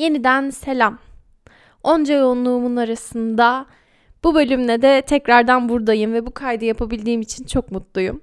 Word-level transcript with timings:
Yeniden 0.00 0.50
selam. 0.50 0.98
Onca 1.82 2.14
yoğunluğumun 2.14 2.76
arasında 2.76 3.66
bu 4.24 4.34
bölümle 4.34 4.82
de 4.82 5.02
tekrardan 5.02 5.68
buradayım 5.68 6.12
ve 6.12 6.26
bu 6.26 6.30
kaydı 6.30 6.64
yapabildiğim 6.64 7.20
için 7.20 7.44
çok 7.44 7.70
mutluyum. 7.70 8.20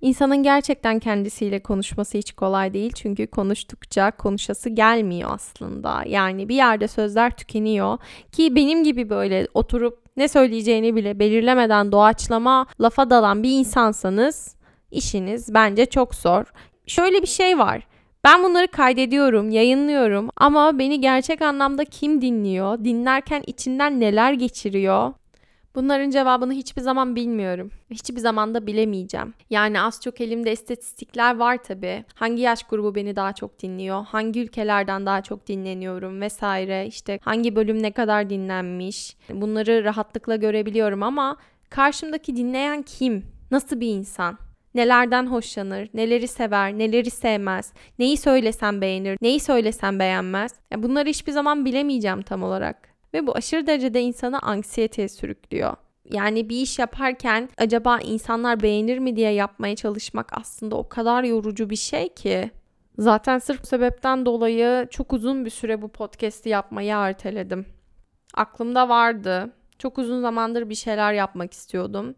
İnsanın 0.00 0.42
gerçekten 0.42 0.98
kendisiyle 0.98 1.60
konuşması 1.60 2.18
hiç 2.18 2.32
kolay 2.32 2.74
değil 2.74 2.92
çünkü 2.94 3.26
konuştukça 3.26 4.10
konuşası 4.10 4.70
gelmiyor 4.70 5.30
aslında. 5.32 6.02
Yani 6.06 6.48
bir 6.48 6.54
yerde 6.54 6.88
sözler 6.88 7.36
tükeniyor 7.36 7.98
ki 8.32 8.54
benim 8.56 8.84
gibi 8.84 9.10
böyle 9.10 9.48
oturup 9.54 9.98
ne 10.16 10.28
söyleyeceğini 10.28 10.96
bile 10.96 11.18
belirlemeden 11.18 11.92
doğaçlama 11.92 12.66
lafa 12.80 13.10
dalan 13.10 13.42
bir 13.42 13.50
insansanız 13.50 14.56
işiniz 14.90 15.54
bence 15.54 15.86
çok 15.86 16.14
zor. 16.14 16.44
Şöyle 16.86 17.22
bir 17.22 17.26
şey 17.26 17.58
var. 17.58 17.91
Ben 18.24 18.42
bunları 18.44 18.68
kaydediyorum, 18.68 19.50
yayınlıyorum 19.50 20.28
ama 20.36 20.78
beni 20.78 21.00
gerçek 21.00 21.42
anlamda 21.42 21.84
kim 21.84 22.22
dinliyor? 22.22 22.84
Dinlerken 22.84 23.42
içinden 23.46 24.00
neler 24.00 24.32
geçiriyor? 24.32 25.12
Bunların 25.74 26.10
cevabını 26.10 26.52
hiçbir 26.52 26.82
zaman 26.82 27.16
bilmiyorum. 27.16 27.70
Hiçbir 27.90 28.18
zaman 28.18 28.54
da 28.54 28.66
bilemeyeceğim. 28.66 29.34
Yani 29.50 29.80
az 29.80 30.00
çok 30.00 30.20
elimde 30.20 30.52
istatistikler 30.52 31.36
var 31.36 31.56
tabii. 31.62 32.04
Hangi 32.14 32.42
yaş 32.42 32.62
grubu 32.62 32.94
beni 32.94 33.16
daha 33.16 33.32
çok 33.32 33.62
dinliyor? 33.62 34.04
Hangi 34.04 34.40
ülkelerden 34.40 35.06
daha 35.06 35.22
çok 35.22 35.46
dinleniyorum 35.48 36.20
vesaire. 36.20 36.86
İşte 36.86 37.18
hangi 37.22 37.56
bölüm 37.56 37.82
ne 37.82 37.90
kadar 37.92 38.30
dinlenmiş? 38.30 39.16
Bunları 39.30 39.84
rahatlıkla 39.84 40.36
görebiliyorum 40.36 41.02
ama 41.02 41.36
karşımdaki 41.70 42.36
dinleyen 42.36 42.82
kim? 42.82 43.24
Nasıl 43.50 43.80
bir 43.80 43.88
insan? 43.88 44.38
Nelerden 44.74 45.26
hoşlanır, 45.26 45.88
neleri 45.94 46.28
sever, 46.28 46.78
neleri 46.78 47.10
sevmez, 47.10 47.72
neyi 47.98 48.16
söylesem 48.16 48.80
beğenir, 48.80 49.18
neyi 49.22 49.40
söylesem 49.40 49.98
beğenmez. 49.98 50.52
Ya 50.70 50.82
bunları 50.82 51.08
hiçbir 51.08 51.32
zaman 51.32 51.64
bilemeyeceğim 51.64 52.22
tam 52.22 52.42
olarak. 52.42 52.88
Ve 53.14 53.26
bu 53.26 53.36
aşırı 53.36 53.66
derecede 53.66 54.00
insanı 54.00 54.38
anksiyeteye 54.38 55.08
sürüklüyor. 55.08 55.76
Yani 56.12 56.48
bir 56.48 56.56
iş 56.56 56.78
yaparken 56.78 57.48
acaba 57.58 57.98
insanlar 57.98 58.62
beğenir 58.62 58.98
mi 58.98 59.16
diye 59.16 59.30
yapmaya 59.30 59.76
çalışmak 59.76 60.38
aslında 60.38 60.76
o 60.76 60.88
kadar 60.88 61.24
yorucu 61.24 61.70
bir 61.70 61.76
şey 61.76 62.08
ki. 62.08 62.50
Zaten 62.98 63.38
sırf 63.38 63.62
bu 63.62 63.66
sebepten 63.66 64.26
dolayı 64.26 64.86
çok 64.90 65.12
uzun 65.12 65.44
bir 65.44 65.50
süre 65.50 65.82
bu 65.82 65.88
podcast'i 65.88 66.48
yapmayı 66.48 66.92
erteledim. 66.92 67.66
Aklımda 68.34 68.88
vardı. 68.88 69.52
Çok 69.78 69.98
uzun 69.98 70.20
zamandır 70.20 70.68
bir 70.68 70.74
şeyler 70.74 71.12
yapmak 71.12 71.52
istiyordum 71.52 72.14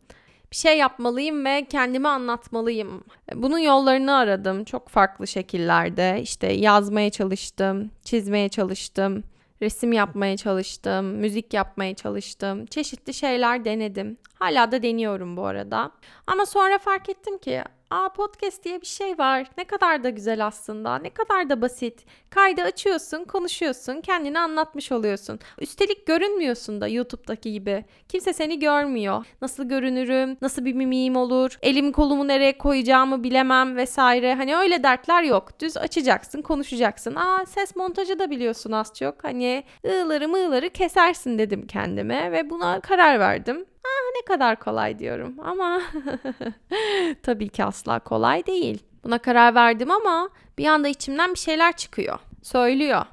bir 0.54 0.58
şey 0.58 0.78
yapmalıyım 0.78 1.44
ve 1.44 1.66
kendimi 1.70 2.08
anlatmalıyım. 2.08 3.04
Bunun 3.34 3.58
yollarını 3.58 4.16
aradım 4.16 4.64
çok 4.64 4.88
farklı 4.88 5.26
şekillerde. 5.26 6.20
İşte 6.22 6.52
yazmaya 6.52 7.10
çalıştım, 7.10 7.90
çizmeye 8.04 8.48
çalıştım, 8.48 9.24
resim 9.62 9.92
yapmaya 9.92 10.36
çalıştım, 10.36 11.06
müzik 11.06 11.54
yapmaya 11.54 11.94
çalıştım. 11.94 12.66
Çeşitli 12.66 13.14
şeyler 13.14 13.64
denedim. 13.64 14.16
Hala 14.34 14.72
da 14.72 14.82
deniyorum 14.82 15.36
bu 15.36 15.46
arada. 15.46 15.90
Ama 16.26 16.46
sonra 16.46 16.78
fark 16.78 17.08
ettim 17.08 17.38
ki 17.38 17.62
Aa 17.94 18.08
podcast 18.08 18.64
diye 18.64 18.80
bir 18.80 18.86
şey 18.86 19.18
var. 19.18 19.46
Ne 19.58 19.64
kadar 19.64 20.04
da 20.04 20.10
güzel 20.10 20.46
aslında. 20.46 20.98
Ne 20.98 21.10
kadar 21.10 21.50
da 21.50 21.62
basit. 21.62 22.04
Kaydı 22.30 22.62
açıyorsun, 22.62 23.24
konuşuyorsun, 23.24 24.00
kendini 24.00 24.38
anlatmış 24.38 24.92
oluyorsun. 24.92 25.38
Üstelik 25.60 26.06
görünmüyorsun 26.06 26.80
da 26.80 26.88
YouTube'daki 26.88 27.52
gibi. 27.52 27.84
Kimse 28.08 28.32
seni 28.32 28.58
görmüyor. 28.58 29.26
Nasıl 29.42 29.64
görünürüm, 29.64 30.36
nasıl 30.42 30.64
bir 30.64 30.74
mimiğim 30.74 31.16
olur, 31.16 31.58
elim 31.62 31.92
kolumu 31.92 32.28
nereye 32.28 32.58
koyacağımı 32.58 33.24
bilemem 33.24 33.76
vesaire. 33.76 34.34
Hani 34.34 34.56
öyle 34.56 34.82
dertler 34.82 35.22
yok. 35.22 35.60
Düz 35.60 35.76
açacaksın, 35.76 36.42
konuşacaksın. 36.42 37.14
Aa 37.14 37.46
ses 37.46 37.76
montajı 37.76 38.18
da 38.18 38.30
biliyorsun 38.30 38.72
az 38.72 38.92
çok. 38.98 39.24
Hani 39.24 39.64
ığları 39.86 40.28
mığları 40.28 40.70
kesersin 40.70 41.38
dedim 41.38 41.66
kendime 41.66 42.32
ve 42.32 42.50
buna 42.50 42.80
karar 42.80 43.20
verdim. 43.20 43.66
Ah 43.84 44.12
ne 44.16 44.22
kadar 44.34 44.60
kolay 44.60 44.98
diyorum 44.98 45.34
ama 45.44 45.82
tabii 47.22 47.48
ki 47.48 47.64
asla 47.64 47.98
kolay 47.98 48.46
değil. 48.46 48.82
Buna 49.04 49.18
karar 49.18 49.54
verdim 49.54 49.90
ama 49.90 50.30
bir 50.58 50.66
anda 50.66 50.88
içimden 50.88 51.34
bir 51.34 51.38
şeyler 51.38 51.76
çıkıyor. 51.76 52.18
Söylüyor. 52.42 53.06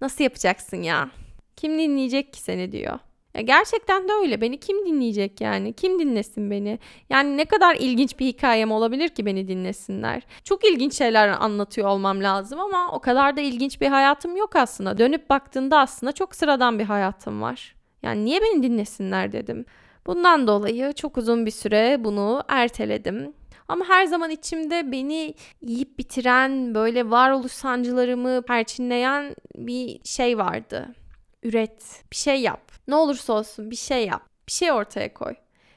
Nasıl 0.00 0.24
yapacaksın 0.24 0.82
ya? 0.82 1.10
Kim 1.56 1.78
dinleyecek 1.78 2.32
ki 2.32 2.40
seni 2.40 2.72
diyor. 2.72 2.98
Ya 3.34 3.40
gerçekten 3.40 4.08
de 4.08 4.12
öyle. 4.12 4.40
Beni 4.40 4.60
kim 4.60 4.86
dinleyecek 4.86 5.40
yani? 5.40 5.72
Kim 5.72 5.98
dinlesin 5.98 6.50
beni? 6.50 6.78
Yani 7.10 7.36
ne 7.36 7.44
kadar 7.44 7.76
ilginç 7.76 8.18
bir 8.18 8.26
hikayem 8.26 8.72
olabilir 8.72 9.08
ki 9.08 9.26
beni 9.26 9.48
dinlesinler? 9.48 10.22
Çok 10.44 10.64
ilginç 10.64 10.94
şeyler 10.94 11.28
anlatıyor 11.28 11.88
olmam 11.88 12.22
lazım 12.22 12.60
ama 12.60 12.92
o 12.92 13.00
kadar 13.00 13.36
da 13.36 13.40
ilginç 13.40 13.80
bir 13.80 13.86
hayatım 13.86 14.36
yok 14.36 14.56
aslında. 14.56 14.98
Dönüp 14.98 15.30
baktığında 15.30 15.78
aslında 15.78 16.12
çok 16.12 16.34
sıradan 16.34 16.78
bir 16.78 16.84
hayatım 16.84 17.42
var. 17.42 17.74
Yani 18.02 18.24
niye 18.24 18.40
beni 18.42 18.62
dinlesinler 18.62 19.32
dedim. 19.32 19.64
Bundan 20.08 20.46
dolayı 20.46 20.92
çok 20.92 21.16
uzun 21.18 21.46
bir 21.46 21.50
süre 21.50 21.96
bunu 22.04 22.42
erteledim. 22.48 23.32
Ama 23.68 23.84
her 23.88 24.06
zaman 24.06 24.30
içimde 24.30 24.92
beni 24.92 25.34
yiyip 25.62 25.98
bitiren, 25.98 26.74
böyle 26.74 27.10
varoluş 27.10 27.52
sancılarımı 27.52 28.42
perçinleyen 28.42 29.34
bir 29.56 30.00
şey 30.04 30.38
vardı. 30.38 30.94
Üret, 31.42 32.02
bir 32.10 32.16
şey 32.16 32.40
yap. 32.40 32.72
Ne 32.88 32.94
olursa 32.94 33.32
olsun 33.32 33.70
bir 33.70 33.76
şey 33.76 34.06
yap. 34.06 34.22
Bir 34.46 34.52
şey 34.52 34.72
ortaya 34.72 35.14
koy. 35.14 35.34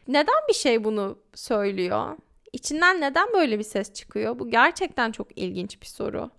Neden 0.08 0.48
bir 0.50 0.54
şey 0.54 0.84
bunu 0.84 1.18
söylüyor? 1.36 2.18
İçinden 2.54 3.02
neden 3.02 3.28
böyle 3.34 3.60
bir 3.60 3.64
ses 3.64 3.94
çıkıyor? 3.94 4.40
Bu 4.40 4.50
gerçekten 4.50 5.12
çok 5.12 5.38
ilginç 5.38 5.82
bir 5.82 5.88
soru. 5.88 6.30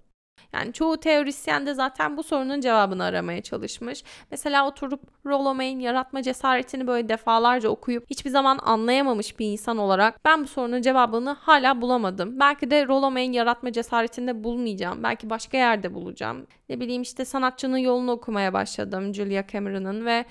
Yani 0.52 0.72
çoğu 0.72 0.96
teorisyen 0.96 1.66
de 1.66 1.74
zaten 1.74 2.16
bu 2.16 2.22
sorunun 2.22 2.60
cevabını 2.60 3.04
aramaya 3.04 3.42
çalışmış. 3.42 4.04
Mesela 4.30 4.68
oturup 4.68 5.00
Rollo 5.26 5.54
May'in 5.54 5.80
yaratma 5.80 6.22
cesaretini 6.22 6.86
böyle 6.86 7.08
defalarca 7.08 7.68
okuyup 7.68 8.10
hiçbir 8.10 8.30
zaman 8.30 8.58
anlayamamış 8.62 9.38
bir 9.38 9.46
insan 9.46 9.78
olarak 9.78 10.24
ben 10.24 10.42
bu 10.42 10.46
sorunun 10.46 10.82
cevabını 10.82 11.30
hala 11.30 11.80
bulamadım. 11.80 12.40
Belki 12.40 12.70
de 12.70 12.86
Rollo 12.86 13.10
May'in 13.10 13.32
yaratma 13.32 13.72
cesaretinde 13.72 14.44
bulmayacağım. 14.44 15.02
Belki 15.02 15.30
başka 15.30 15.56
yerde 15.56 15.94
bulacağım. 15.94 16.46
Ne 16.68 16.80
bileyim 16.80 17.02
işte 17.02 17.24
sanatçının 17.24 17.78
yolunu 17.78 18.10
okumaya 18.10 18.52
başladım 18.52 19.14
Julia 19.14 19.46
Cameron'ın 19.52 20.06
ve 20.06 20.24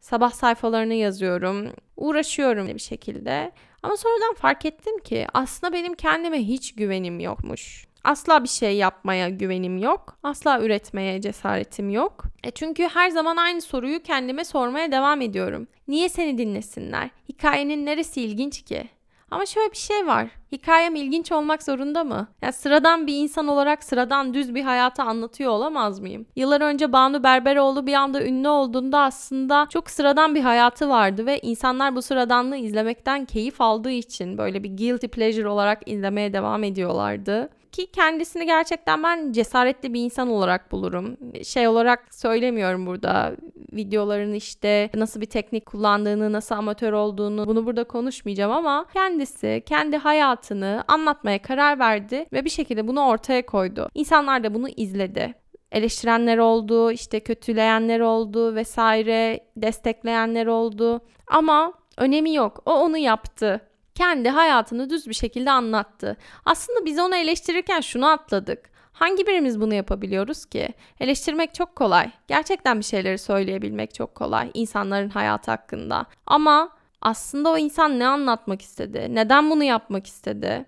sabah 0.00 0.30
sayfalarını 0.30 0.94
yazıyorum. 0.94 1.72
Uğraşıyorum 1.96 2.66
bir 2.68 2.78
şekilde. 2.78 3.52
Ama 3.82 3.96
sonradan 3.96 4.34
fark 4.34 4.64
ettim 4.64 4.98
ki 4.98 5.26
aslında 5.34 5.72
benim 5.72 5.94
kendime 5.94 6.38
hiç 6.38 6.74
güvenim 6.74 7.20
yokmuş. 7.20 7.87
Asla 8.04 8.42
bir 8.42 8.48
şey 8.48 8.76
yapmaya 8.76 9.28
güvenim 9.28 9.78
yok. 9.78 10.18
Asla 10.22 10.60
üretmeye 10.60 11.20
cesaretim 11.20 11.90
yok. 11.90 12.24
E 12.44 12.50
çünkü 12.50 12.82
her 12.82 13.10
zaman 13.10 13.36
aynı 13.36 13.60
soruyu 13.60 14.02
kendime 14.02 14.44
sormaya 14.44 14.92
devam 14.92 15.20
ediyorum. 15.20 15.66
Niye 15.88 16.08
seni 16.08 16.38
dinlesinler? 16.38 17.10
Hikayenin 17.28 17.86
neresi 17.86 18.22
ilginç 18.22 18.62
ki? 18.62 18.88
Ama 19.30 19.46
şöyle 19.46 19.72
bir 19.72 19.76
şey 19.76 20.06
var. 20.06 20.28
Hikayem 20.52 20.94
ilginç 20.94 21.32
olmak 21.32 21.62
zorunda 21.62 22.04
mı? 22.04 22.28
Ya 22.42 22.52
sıradan 22.52 23.06
bir 23.06 23.14
insan 23.14 23.48
olarak 23.48 23.84
sıradan 23.84 24.34
düz 24.34 24.54
bir 24.54 24.62
hayatı 24.62 25.02
anlatıyor 25.02 25.50
olamaz 25.50 26.00
mıyım? 26.00 26.26
Yıllar 26.36 26.60
önce 26.60 26.92
Banu 26.92 27.22
Berberoğlu 27.24 27.86
bir 27.86 27.94
anda 27.94 28.24
ünlü 28.24 28.48
olduğunda 28.48 29.00
aslında 29.00 29.66
çok 29.70 29.90
sıradan 29.90 30.34
bir 30.34 30.40
hayatı 30.40 30.88
vardı 30.88 31.26
ve 31.26 31.38
insanlar 31.38 31.96
bu 31.96 32.02
sıradanlığı 32.02 32.56
izlemekten 32.56 33.24
keyif 33.24 33.60
aldığı 33.60 33.90
için 33.90 34.38
böyle 34.38 34.64
bir 34.64 34.76
guilty 34.76 35.06
pleasure 35.06 35.48
olarak 35.48 35.88
izlemeye 35.88 36.32
devam 36.32 36.64
ediyorlardı 36.64 37.50
ki 37.78 37.86
kendisini 37.92 38.46
gerçekten 38.46 39.02
ben 39.02 39.32
cesaretli 39.32 39.94
bir 39.94 40.00
insan 40.00 40.28
olarak 40.28 40.72
bulurum. 40.72 41.16
Şey 41.44 41.68
olarak 41.68 42.14
söylemiyorum 42.14 42.86
burada 42.86 43.36
videolarını 43.72 44.36
işte 44.36 44.90
nasıl 44.94 45.20
bir 45.20 45.26
teknik 45.26 45.66
kullandığını, 45.66 46.32
nasıl 46.32 46.54
amatör 46.54 46.92
olduğunu 46.92 47.46
bunu 47.46 47.66
burada 47.66 47.84
konuşmayacağım 47.84 48.52
ama 48.52 48.86
kendisi 48.92 49.62
kendi 49.66 49.96
hayatını 49.96 50.84
anlatmaya 50.88 51.42
karar 51.42 51.78
verdi 51.78 52.26
ve 52.32 52.44
bir 52.44 52.50
şekilde 52.50 52.88
bunu 52.88 53.06
ortaya 53.06 53.46
koydu. 53.46 53.88
İnsanlar 53.94 54.44
da 54.44 54.54
bunu 54.54 54.68
izledi 54.68 55.34
eleştirenler 55.72 56.38
oldu, 56.38 56.92
işte 56.92 57.20
kötüleyenler 57.20 58.00
oldu 58.00 58.54
vesaire, 58.54 59.40
destekleyenler 59.56 60.46
oldu. 60.46 61.00
Ama 61.26 61.72
önemi 61.96 62.34
yok. 62.34 62.62
O 62.66 62.72
onu 62.72 62.98
yaptı 62.98 63.60
kendi 63.98 64.28
hayatını 64.28 64.90
düz 64.90 65.08
bir 65.08 65.14
şekilde 65.14 65.50
anlattı. 65.50 66.16
Aslında 66.44 66.84
biz 66.84 66.98
onu 66.98 67.16
eleştirirken 67.16 67.80
şunu 67.80 68.06
atladık. 68.06 68.70
Hangi 68.92 69.26
birimiz 69.26 69.60
bunu 69.60 69.74
yapabiliyoruz 69.74 70.44
ki? 70.44 70.68
Eleştirmek 71.00 71.54
çok 71.54 71.76
kolay. 71.76 72.10
Gerçekten 72.28 72.78
bir 72.78 72.84
şeyleri 72.84 73.18
söyleyebilmek 73.18 73.94
çok 73.94 74.14
kolay 74.14 74.50
insanların 74.54 75.08
hayatı 75.08 75.50
hakkında. 75.50 76.06
Ama 76.26 76.70
aslında 77.00 77.50
o 77.50 77.58
insan 77.58 77.98
ne 77.98 78.06
anlatmak 78.06 78.62
istedi? 78.62 79.06
Neden 79.10 79.50
bunu 79.50 79.64
yapmak 79.64 80.06
istedi? 80.06 80.64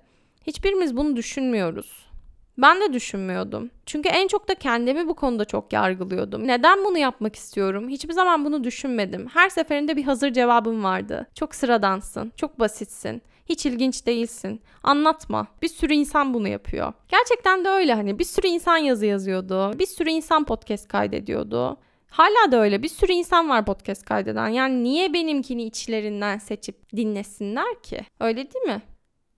Hiçbirimiz 0.46 0.96
bunu 0.96 1.16
düşünmüyoruz. 1.16 2.09
Ben 2.58 2.81
de 2.81 2.93
düşünmüyordum. 2.93 3.70
Çünkü 3.87 4.08
en 4.08 4.29
çok 4.29 4.49
da 4.49 4.55
kendimi 4.55 5.08
bu 5.08 5.14
konuda 5.14 5.44
çok 5.44 5.73
yargılıyordum. 5.73 6.47
Neden 6.47 6.85
bunu 6.85 6.99
yapmak 6.99 7.37
istiyorum? 7.37 7.88
Hiçbir 7.88 8.12
zaman 8.12 8.44
bunu 8.44 8.64
düşünmedim. 8.64 9.26
Her 9.35 9.49
seferinde 9.49 9.97
bir 9.97 10.05
hazır 10.05 10.32
cevabım 10.32 10.85
vardı. 10.85 11.26
Çok 11.35 11.55
sıradansın, 11.55 12.32
çok 12.37 12.58
basitsin. 12.61 13.23
Hiç 13.49 13.67
ilginç 13.67 14.06
değilsin. 14.06 14.61
Anlatma. 14.82 15.47
Bir 15.62 15.69
sürü 15.69 15.94
insan 15.94 16.35
bunu 16.35 16.49
yapıyor. 16.49 16.93
Gerçekten 17.08 17.64
de 17.64 17.69
öyle 17.69 17.94
hani 17.94 18.19
bir 18.19 18.25
sürü 18.25 18.47
insan 18.47 18.76
yazı 18.76 19.06
yazıyordu. 19.06 19.79
Bir 19.79 19.87
sürü 19.87 20.11
insan 20.11 20.44
podcast 20.44 20.88
kaydediyordu. 20.88 21.76
Hala 22.11 22.52
da 22.52 22.61
öyle 22.61 22.82
bir 22.82 22.88
sürü 22.88 23.12
insan 23.12 23.49
var 23.49 23.64
podcast 23.64 24.05
kaydeden. 24.05 24.49
Yani 24.49 24.82
niye 24.82 25.12
benimkini 25.12 25.64
içlerinden 25.64 26.38
seçip 26.38 26.97
dinlesinler 26.97 27.82
ki? 27.82 28.00
Öyle 28.20 28.37
değil 28.37 28.64
mi? 28.64 28.82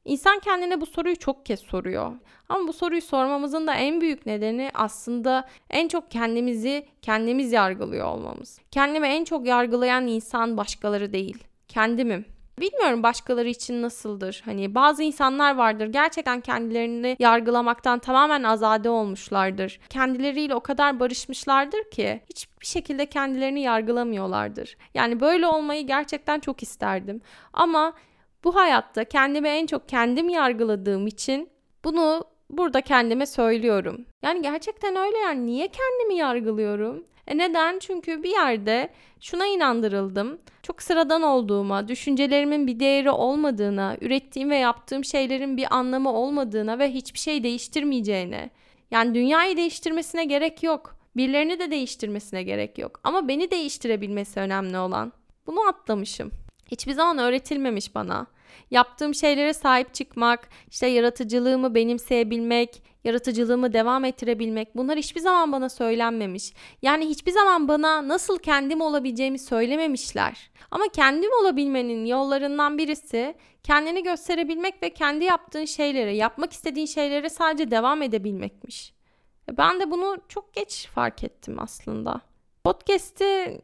İnsan 0.04 0.38
kendine 0.38 0.80
bu 0.80 0.86
soruyu 0.86 1.16
çok 1.16 1.46
kez 1.46 1.60
soruyor. 1.60 2.12
Ama 2.48 2.68
bu 2.68 2.72
soruyu 2.72 3.02
sormamızın 3.02 3.66
da 3.66 3.74
en 3.74 4.00
büyük 4.00 4.26
nedeni 4.26 4.70
aslında 4.74 5.48
en 5.70 5.88
çok 5.88 6.10
kendimizi 6.10 6.86
kendimiz 7.02 7.52
yargılıyor 7.52 8.06
olmamız. 8.06 8.60
Kendimi 8.70 9.06
en 9.06 9.24
çok 9.24 9.46
yargılayan 9.46 10.06
insan 10.06 10.56
başkaları 10.56 11.12
değil, 11.12 11.44
kendimim. 11.68 12.24
Bilmiyorum 12.60 13.02
başkaları 13.02 13.48
için 13.48 13.82
nasıldır. 13.82 14.42
Hani 14.44 14.74
bazı 14.74 15.02
insanlar 15.02 15.56
vardır 15.56 15.86
gerçekten 15.86 16.40
kendilerini 16.40 17.16
yargılamaktan 17.18 17.98
tamamen 17.98 18.42
azade 18.42 18.88
olmuşlardır. 18.88 19.80
Kendileriyle 19.88 20.54
o 20.54 20.60
kadar 20.60 21.00
barışmışlardır 21.00 21.90
ki 21.90 22.20
hiçbir 22.30 22.66
şekilde 22.66 23.06
kendilerini 23.06 23.60
yargılamıyorlardır. 23.60 24.76
Yani 24.94 25.20
böyle 25.20 25.46
olmayı 25.46 25.86
gerçekten 25.86 26.40
çok 26.40 26.62
isterdim. 26.62 27.20
Ama 27.52 27.92
bu 28.44 28.54
hayatta 28.54 29.04
kendimi 29.04 29.48
en 29.48 29.66
çok 29.66 29.88
kendim 29.88 30.28
yargıladığım 30.28 31.06
için 31.06 31.48
bunu 31.84 32.24
burada 32.50 32.80
kendime 32.80 33.26
söylüyorum. 33.26 34.06
Yani 34.22 34.42
gerçekten 34.42 34.96
öyle 34.96 35.18
yani 35.18 35.46
niye 35.46 35.68
kendimi 35.68 36.14
yargılıyorum? 36.14 37.04
E 37.26 37.38
neden? 37.38 37.78
Çünkü 37.78 38.22
bir 38.22 38.30
yerde 38.30 38.88
şuna 39.20 39.46
inandırıldım. 39.46 40.38
Çok 40.62 40.82
sıradan 40.82 41.22
olduğuma, 41.22 41.88
düşüncelerimin 41.88 42.66
bir 42.66 42.80
değeri 42.80 43.10
olmadığına, 43.10 43.96
ürettiğim 44.00 44.50
ve 44.50 44.56
yaptığım 44.56 45.04
şeylerin 45.04 45.56
bir 45.56 45.76
anlamı 45.76 46.12
olmadığına 46.12 46.78
ve 46.78 46.90
hiçbir 46.90 47.18
şey 47.18 47.42
değiştirmeyeceğine. 47.42 48.50
Yani 48.90 49.14
dünyayı 49.14 49.56
değiştirmesine 49.56 50.24
gerek 50.24 50.62
yok. 50.62 50.96
Birilerini 51.16 51.58
de 51.58 51.70
değiştirmesine 51.70 52.42
gerek 52.42 52.78
yok. 52.78 53.00
Ama 53.04 53.28
beni 53.28 53.50
değiştirebilmesi 53.50 54.40
önemli 54.40 54.78
olan. 54.78 55.12
Bunu 55.46 55.68
atlamışım. 55.68 56.30
Hiçbir 56.72 56.92
zaman 56.92 57.18
öğretilmemiş 57.18 57.94
bana. 57.94 58.26
Yaptığım 58.70 59.14
şeylere 59.14 59.52
sahip 59.52 59.94
çıkmak, 59.94 60.48
işte 60.70 60.86
yaratıcılığımı 60.86 61.74
benimseyebilmek, 61.74 62.82
yaratıcılığımı 63.04 63.72
devam 63.72 64.04
ettirebilmek 64.04 64.76
bunlar 64.76 64.98
hiçbir 64.98 65.20
zaman 65.20 65.52
bana 65.52 65.68
söylenmemiş. 65.68 66.52
Yani 66.82 67.08
hiçbir 67.08 67.32
zaman 67.32 67.68
bana 67.68 68.08
nasıl 68.08 68.38
kendim 68.38 68.80
olabileceğimi 68.80 69.38
söylememişler. 69.38 70.50
Ama 70.70 70.84
kendim 70.88 71.30
olabilmenin 71.42 72.06
yollarından 72.06 72.78
birisi 72.78 73.34
kendini 73.62 74.02
gösterebilmek 74.02 74.82
ve 74.82 74.90
kendi 74.90 75.24
yaptığın 75.24 75.64
şeylere, 75.64 76.16
yapmak 76.16 76.52
istediğin 76.52 76.86
şeylere 76.86 77.30
sadece 77.30 77.70
devam 77.70 78.02
edebilmekmiş. 78.02 78.94
Ben 79.58 79.80
de 79.80 79.90
bunu 79.90 80.16
çok 80.28 80.54
geç 80.54 80.86
fark 80.86 81.24
ettim 81.24 81.56
aslında. 81.60 82.20
Podcast'i 82.64 83.60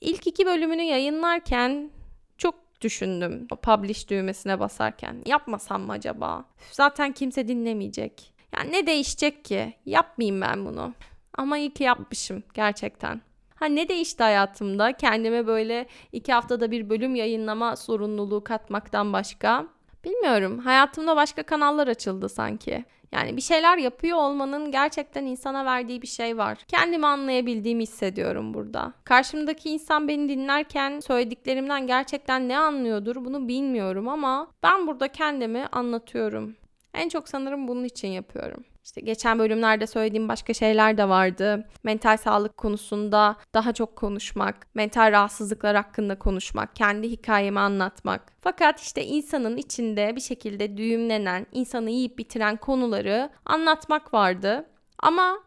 ilk 0.00 0.26
iki 0.26 0.46
bölümünü 0.46 0.82
yayınlarken 0.82 1.90
düşündüm. 2.82 3.46
O 3.50 3.56
publish 3.56 4.10
düğmesine 4.10 4.60
basarken. 4.60 5.16
Yapmasam 5.26 5.82
mı 5.82 5.92
acaba? 5.92 6.44
Zaten 6.70 7.12
kimse 7.12 7.48
dinlemeyecek. 7.48 8.32
Yani 8.56 8.72
ne 8.72 8.86
değişecek 8.86 9.44
ki? 9.44 9.74
Yapmayayım 9.86 10.40
ben 10.40 10.66
bunu. 10.66 10.94
Ama 11.34 11.58
iyi 11.58 11.74
ki 11.74 11.82
yapmışım 11.84 12.42
gerçekten. 12.54 13.20
Ha 13.54 13.66
ne 13.66 13.88
değişti 13.88 14.22
hayatımda? 14.22 14.92
Kendime 14.92 15.46
böyle 15.46 15.86
iki 16.12 16.32
haftada 16.32 16.70
bir 16.70 16.90
bölüm 16.90 17.14
yayınlama 17.14 17.76
sorumluluğu 17.76 18.44
katmaktan 18.44 19.12
başka. 19.12 19.66
Bilmiyorum. 20.04 20.58
Hayatımda 20.58 21.16
başka 21.16 21.42
kanallar 21.42 21.88
açıldı 21.88 22.28
sanki. 22.28 22.84
Yani 23.12 23.36
bir 23.36 23.42
şeyler 23.42 23.78
yapıyor 23.78 24.18
olmanın 24.18 24.70
gerçekten 24.70 25.26
insana 25.26 25.64
verdiği 25.64 26.02
bir 26.02 26.06
şey 26.06 26.38
var. 26.38 26.58
Kendimi 26.68 27.06
anlayabildiğimi 27.06 27.82
hissediyorum 27.82 28.54
burada. 28.54 28.92
Karşımdaki 29.04 29.70
insan 29.70 30.08
beni 30.08 30.28
dinlerken 30.28 31.00
söylediklerimden 31.00 31.86
gerçekten 31.86 32.48
ne 32.48 32.58
anlıyordur 32.58 33.16
bunu 33.16 33.48
bilmiyorum 33.48 34.08
ama 34.08 34.48
ben 34.62 34.86
burada 34.86 35.08
kendimi 35.08 35.66
anlatıyorum. 35.72 36.56
En 36.94 37.08
çok 37.08 37.28
sanırım 37.28 37.68
bunun 37.68 37.84
için 37.84 38.08
yapıyorum. 38.08 38.64
İşte 38.84 39.00
geçen 39.00 39.38
bölümlerde 39.38 39.86
söylediğim 39.86 40.28
başka 40.28 40.54
şeyler 40.54 40.98
de 40.98 41.08
vardı. 41.08 41.68
Mental 41.82 42.16
sağlık 42.16 42.56
konusunda 42.56 43.36
daha 43.54 43.72
çok 43.72 43.96
konuşmak, 43.96 44.74
mental 44.74 45.12
rahatsızlıklar 45.12 45.76
hakkında 45.76 46.18
konuşmak, 46.18 46.76
kendi 46.76 47.10
hikayemi 47.10 47.60
anlatmak. 47.60 48.32
Fakat 48.40 48.80
işte 48.80 49.04
insanın 49.04 49.56
içinde 49.56 50.16
bir 50.16 50.20
şekilde 50.20 50.76
düğümlenen, 50.76 51.46
insanı 51.52 51.90
yiyip 51.90 52.18
bitiren 52.18 52.56
konuları 52.56 53.30
anlatmak 53.46 54.14
vardı. 54.14 54.66
Ama 54.98 55.38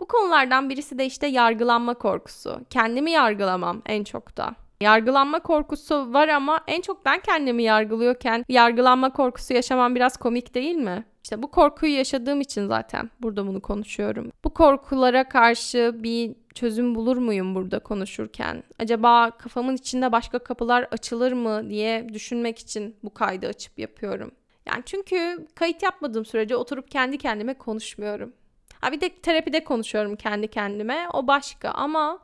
bu 0.00 0.08
konulardan 0.08 0.70
birisi 0.70 0.98
de 0.98 1.06
işte 1.06 1.26
yargılanma 1.26 1.94
korkusu. 1.94 2.60
Kendimi 2.70 3.10
yargılamam 3.10 3.82
en 3.86 4.04
çok 4.04 4.36
da. 4.36 4.54
Yargılanma 4.80 5.40
korkusu 5.40 6.12
var 6.12 6.28
ama 6.28 6.60
en 6.66 6.80
çok 6.80 7.04
ben 7.04 7.20
kendimi 7.20 7.62
yargılıyorken 7.62 8.44
yargılanma 8.48 9.12
korkusu 9.12 9.54
yaşamam 9.54 9.94
biraz 9.94 10.16
komik 10.16 10.54
değil 10.54 10.76
mi? 10.76 11.04
İşte 11.22 11.42
bu 11.42 11.50
korkuyu 11.50 11.94
yaşadığım 11.94 12.40
için 12.40 12.66
zaten 12.66 13.10
burada 13.20 13.46
bunu 13.46 13.60
konuşuyorum. 13.60 14.32
Bu 14.44 14.50
korkulara 14.54 15.28
karşı 15.28 15.94
bir 15.94 16.34
çözüm 16.54 16.94
bulur 16.94 17.16
muyum 17.16 17.54
burada 17.54 17.78
konuşurken? 17.78 18.62
Acaba 18.78 19.30
kafamın 19.30 19.76
içinde 19.76 20.12
başka 20.12 20.38
kapılar 20.38 20.88
açılır 20.90 21.32
mı 21.32 21.70
diye 21.70 22.08
düşünmek 22.08 22.58
için 22.58 22.96
bu 23.04 23.14
kaydı 23.14 23.46
açıp 23.46 23.78
yapıyorum. 23.78 24.30
Yani 24.66 24.82
çünkü 24.86 25.46
kayıt 25.54 25.82
yapmadığım 25.82 26.24
sürece 26.24 26.56
oturup 26.56 26.90
kendi 26.90 27.18
kendime 27.18 27.54
konuşmuyorum. 27.54 28.32
Ha 28.80 28.92
bir 28.92 29.00
de 29.00 29.08
terapide 29.08 29.64
konuşuyorum 29.64 30.16
kendi 30.16 30.48
kendime. 30.48 31.06
O 31.12 31.26
başka 31.26 31.70
ama 31.70 32.18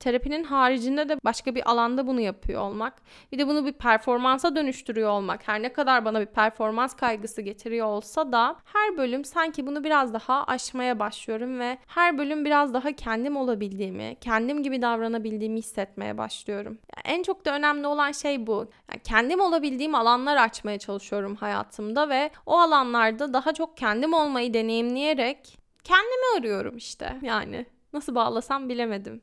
terapinin 0.00 0.44
haricinde 0.44 1.08
de 1.08 1.16
başka 1.24 1.54
bir 1.54 1.70
alanda 1.70 2.06
bunu 2.06 2.20
yapıyor 2.20 2.62
olmak. 2.62 2.94
Bir 3.32 3.38
de 3.38 3.48
bunu 3.48 3.66
bir 3.66 3.72
performansa 3.72 4.56
dönüştürüyor 4.56 5.10
olmak. 5.10 5.48
Her 5.48 5.62
ne 5.62 5.72
kadar 5.72 6.04
bana 6.04 6.20
bir 6.20 6.26
performans 6.26 6.96
kaygısı 6.96 7.42
getiriyor 7.42 7.86
olsa 7.86 8.32
da 8.32 8.56
her 8.64 8.96
bölüm 8.96 9.24
sanki 9.24 9.66
bunu 9.66 9.84
biraz 9.84 10.14
daha 10.14 10.44
aşmaya 10.44 10.98
başlıyorum 10.98 11.60
ve 11.60 11.78
her 11.86 12.18
bölüm 12.18 12.44
biraz 12.44 12.74
daha 12.74 12.92
kendim 12.92 13.36
olabildiğimi, 13.36 14.16
kendim 14.20 14.62
gibi 14.62 14.82
davranabildiğimi 14.82 15.58
hissetmeye 15.58 16.18
başlıyorum. 16.18 16.78
Yani 16.96 17.16
en 17.16 17.22
çok 17.22 17.44
da 17.44 17.54
önemli 17.54 17.86
olan 17.86 18.12
şey 18.12 18.46
bu. 18.46 18.70
Yani 18.90 19.02
kendim 19.04 19.40
olabildiğim 19.40 19.94
alanlar 19.94 20.36
açmaya 20.36 20.78
çalışıyorum 20.78 21.36
hayatımda 21.36 22.08
ve 22.08 22.30
o 22.46 22.58
alanlarda 22.58 23.32
daha 23.32 23.54
çok 23.54 23.76
kendim 23.76 24.12
olmayı 24.12 24.54
deneyimleyerek 24.54 25.58
kendimi 25.84 26.38
arıyorum 26.38 26.76
işte. 26.76 27.16
Yani 27.22 27.66
nasıl 27.92 28.14
bağlasam 28.14 28.68
bilemedim. 28.68 29.22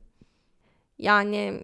Yani 1.00 1.63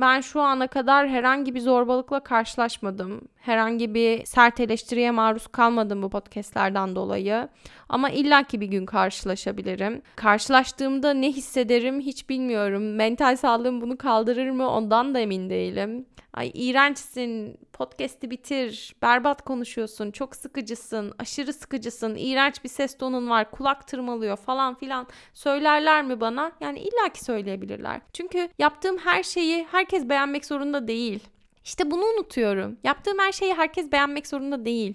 ben 0.00 0.20
şu 0.20 0.40
ana 0.40 0.66
kadar 0.66 1.08
herhangi 1.08 1.54
bir 1.54 1.60
zorbalıkla 1.60 2.20
karşılaşmadım. 2.20 3.20
Herhangi 3.36 3.94
bir 3.94 4.24
sert 4.24 4.60
eleştiriye 4.60 5.10
maruz 5.10 5.46
kalmadım 5.46 6.02
bu 6.02 6.10
podcastlerden 6.10 6.96
dolayı. 6.96 7.48
Ama 7.88 8.10
illaki 8.10 8.60
bir 8.60 8.66
gün 8.66 8.86
karşılaşabilirim. 8.86 10.02
Karşılaştığımda 10.16 11.14
ne 11.14 11.28
hissederim 11.28 12.00
hiç 12.00 12.28
bilmiyorum. 12.28 12.94
Mental 12.94 13.36
sağlığım 13.36 13.80
bunu 13.80 13.96
kaldırır 13.98 14.50
mı 14.50 14.70
ondan 14.70 15.14
da 15.14 15.20
emin 15.20 15.50
değilim. 15.50 16.06
Ay 16.34 16.50
iğrençsin, 16.54 17.58
podcast'i 17.72 18.30
bitir, 18.30 18.96
berbat 19.02 19.42
konuşuyorsun, 19.42 20.10
çok 20.10 20.36
sıkıcısın, 20.36 21.12
aşırı 21.18 21.52
sıkıcısın, 21.52 22.14
iğrenç 22.14 22.64
bir 22.64 22.68
ses 22.68 22.98
tonun 22.98 23.30
var, 23.30 23.50
kulak 23.50 23.88
tırmalıyor 23.88 24.36
falan 24.36 24.74
filan 24.74 25.06
söylerler 25.34 26.04
mi 26.04 26.20
bana? 26.20 26.52
Yani 26.60 26.78
illaki 26.78 27.24
söyleyebilirler. 27.24 28.00
Çünkü 28.12 28.48
yaptığım 28.58 28.98
her 28.98 29.22
şeyi 29.22 29.66
herkes 29.70 30.08
beğenmek 30.08 30.46
zorunda 30.46 30.88
değil. 30.88 31.20
İşte 31.64 31.90
bunu 31.90 32.04
unutuyorum. 32.04 32.78
Yaptığım 32.84 33.18
her 33.18 33.32
şeyi 33.32 33.54
herkes 33.54 33.92
beğenmek 33.92 34.26
zorunda 34.26 34.64
değil. 34.64 34.94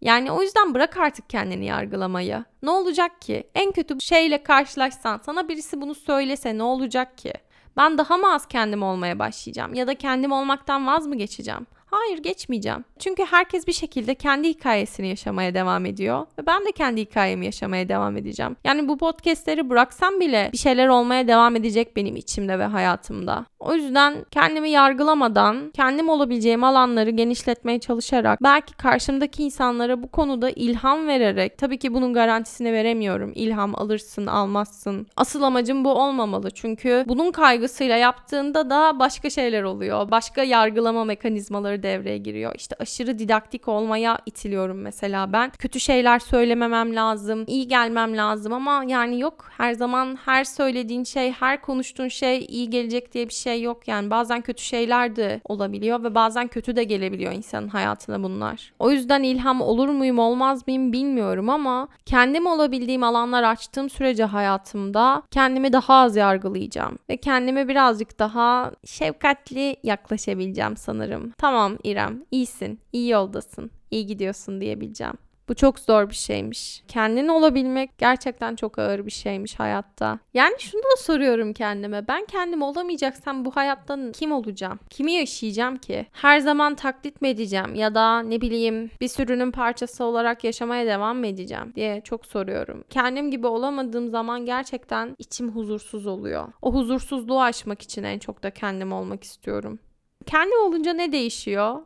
Yani 0.00 0.32
o 0.32 0.42
yüzden 0.42 0.74
bırak 0.74 0.96
artık 0.96 1.30
kendini 1.30 1.66
yargılamayı. 1.66 2.44
Ne 2.62 2.70
olacak 2.70 3.22
ki? 3.22 3.44
En 3.54 3.72
kötü 3.72 4.00
şeyle 4.00 4.42
karşılaşsan, 4.42 5.20
sana 5.24 5.48
birisi 5.48 5.80
bunu 5.80 5.94
söylese 5.94 6.58
ne 6.58 6.62
olacak 6.62 7.18
ki? 7.18 7.32
Ben 7.76 7.98
daha 7.98 8.16
mı 8.16 8.34
az 8.34 8.46
kendim 8.46 8.82
olmaya 8.82 9.18
başlayacağım 9.18 9.74
ya 9.74 9.86
da 9.86 9.94
kendim 9.94 10.32
olmaktan 10.32 10.86
vaz 10.86 11.06
mı 11.06 11.16
geçeceğim? 11.16 11.66
Hayır 11.90 12.18
geçmeyeceğim. 12.18 12.84
Çünkü 12.98 13.24
herkes 13.24 13.66
bir 13.66 13.72
şekilde 13.72 14.14
kendi 14.14 14.48
hikayesini 14.48 15.08
yaşamaya 15.08 15.54
devam 15.54 15.86
ediyor. 15.86 16.26
Ve 16.38 16.46
ben 16.46 16.64
de 16.64 16.72
kendi 16.72 17.00
hikayemi 17.00 17.46
yaşamaya 17.46 17.88
devam 17.88 18.16
edeceğim. 18.16 18.56
Yani 18.64 18.88
bu 18.88 18.98
podcastleri 18.98 19.70
bıraksam 19.70 20.20
bile 20.20 20.50
bir 20.52 20.58
şeyler 20.58 20.88
olmaya 20.88 21.28
devam 21.28 21.56
edecek 21.56 21.96
benim 21.96 22.16
içimde 22.16 22.58
ve 22.58 22.64
hayatımda. 22.64 23.46
O 23.58 23.74
yüzden 23.74 24.14
kendimi 24.30 24.70
yargılamadan 24.70 25.70
kendim 25.70 26.08
olabileceğim 26.08 26.64
alanları 26.64 27.10
genişletmeye 27.10 27.78
çalışarak 27.78 28.42
belki 28.42 28.74
karşımdaki 28.74 29.42
insanlara 29.42 30.02
bu 30.02 30.08
konuda 30.08 30.50
ilham 30.50 31.06
vererek 31.06 31.58
tabii 31.58 31.78
ki 31.78 31.94
bunun 31.94 32.14
garantisini 32.14 32.72
veremiyorum. 32.72 33.32
İlham 33.34 33.74
alırsın 33.74 34.26
almazsın. 34.26 35.06
Asıl 35.16 35.42
amacım 35.42 35.84
bu 35.84 35.90
olmamalı. 35.90 36.50
Çünkü 36.50 37.04
bunun 37.08 37.32
kaygısıyla 37.32 37.96
yaptığında 37.96 38.70
da 38.70 38.98
başka 38.98 39.30
şeyler 39.30 39.62
oluyor. 39.62 40.10
Başka 40.10 40.42
yargılama 40.42 41.04
mekanizmaları 41.04 41.79
devreye 41.82 42.18
giriyor. 42.18 42.54
İşte 42.56 42.76
aşırı 42.78 43.18
didaktik 43.18 43.68
olmaya 43.68 44.18
itiliyorum 44.26 44.80
mesela 44.80 45.32
ben. 45.32 45.50
Kötü 45.50 45.80
şeyler 45.80 46.18
söylememem 46.18 46.96
lazım, 46.96 47.44
iyi 47.46 47.68
gelmem 47.68 48.16
lazım 48.16 48.52
ama 48.52 48.84
yani 48.86 49.20
yok 49.20 49.48
her 49.56 49.72
zaman 49.72 50.18
her 50.24 50.44
söylediğin 50.44 51.04
şey, 51.04 51.32
her 51.32 51.60
konuştuğun 51.60 52.08
şey 52.08 52.46
iyi 52.48 52.70
gelecek 52.70 53.12
diye 53.14 53.28
bir 53.28 53.34
şey 53.34 53.62
yok. 53.62 53.88
Yani 53.88 54.10
bazen 54.10 54.40
kötü 54.40 54.62
şeyler 54.62 55.16
de 55.16 55.40
olabiliyor 55.44 56.02
ve 56.02 56.14
bazen 56.14 56.48
kötü 56.48 56.76
de 56.76 56.84
gelebiliyor 56.84 57.32
insanın 57.32 57.68
hayatına 57.68 58.22
bunlar. 58.22 58.72
O 58.78 58.90
yüzden 58.90 59.22
ilham 59.22 59.60
olur 59.60 59.88
muyum 59.88 60.18
olmaz 60.18 60.66
mıyım 60.66 60.92
bilmiyorum 60.92 61.48
ama 61.50 61.88
kendim 62.06 62.46
olabildiğim 62.46 63.02
alanlar 63.02 63.42
açtığım 63.42 63.90
sürece 63.90 64.24
hayatımda 64.24 65.22
kendimi 65.30 65.72
daha 65.72 65.94
az 65.94 66.16
yargılayacağım 66.16 66.98
ve 67.08 67.16
kendime 67.16 67.68
birazcık 67.68 68.18
daha 68.18 68.72
şefkatli 68.84 69.76
yaklaşabileceğim 69.82 70.76
sanırım. 70.76 71.32
Tamam 71.38 71.69
İrem, 71.84 72.24
iyisin, 72.30 72.80
iyi 72.92 73.10
yoldasın, 73.10 73.70
iyi 73.90 74.06
gidiyorsun 74.06 74.60
diyebileceğim. 74.60 75.14
Bu 75.50 75.54
çok 75.54 75.78
zor 75.78 76.10
bir 76.10 76.14
şeymiş. 76.14 76.82
Kendin 76.88 77.28
olabilmek 77.28 77.98
gerçekten 77.98 78.56
çok 78.56 78.78
ağır 78.78 79.06
bir 79.06 79.10
şeymiş 79.10 79.54
hayatta. 79.60 80.18
Yani 80.34 80.54
şunu 80.58 80.82
da 80.82 80.96
soruyorum 81.02 81.52
kendime. 81.52 82.08
Ben 82.08 82.24
kendim 82.24 82.62
olamayacaksam 82.62 83.44
bu 83.44 83.50
hayatta 83.50 84.12
kim 84.12 84.32
olacağım? 84.32 84.78
Kimi 84.90 85.12
yaşayacağım 85.12 85.76
ki? 85.76 86.06
Her 86.12 86.40
zaman 86.40 86.74
taklit 86.74 87.22
mi 87.22 87.28
edeceğim? 87.28 87.74
Ya 87.74 87.94
da 87.94 88.20
ne 88.22 88.40
bileyim 88.40 88.90
bir 89.00 89.08
sürünün 89.08 89.50
parçası 89.50 90.04
olarak 90.04 90.44
yaşamaya 90.44 90.86
devam 90.86 91.18
mı 91.18 91.26
edeceğim 91.26 91.72
diye 91.74 92.00
çok 92.04 92.26
soruyorum. 92.26 92.84
Kendim 92.90 93.30
gibi 93.30 93.46
olamadığım 93.46 94.08
zaman 94.10 94.46
gerçekten 94.46 95.14
içim 95.18 95.50
huzursuz 95.50 96.06
oluyor. 96.06 96.48
O 96.62 96.74
huzursuzluğu 96.74 97.42
aşmak 97.42 97.82
için 97.82 98.02
en 98.02 98.18
çok 98.18 98.42
da 98.42 98.50
kendim 98.50 98.92
olmak 98.92 99.24
istiyorum. 99.24 99.78
Kendi 100.26 100.56
olunca 100.56 100.92
ne 100.92 101.12
değişiyor? 101.12 101.80